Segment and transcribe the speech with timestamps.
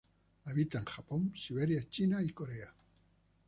[0.45, 2.73] Habita en Japón, Siberia, China y Corea.